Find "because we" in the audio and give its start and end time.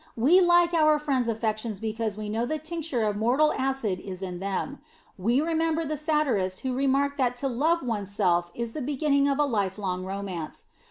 1.79-2.27